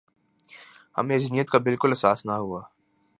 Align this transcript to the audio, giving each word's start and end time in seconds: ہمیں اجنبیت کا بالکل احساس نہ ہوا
ہمیں 0.95 1.15
اجنبیت 1.15 1.49
کا 1.49 1.57
بالکل 1.59 1.89
احساس 1.89 2.25
نہ 2.25 2.31
ہوا 2.33 2.61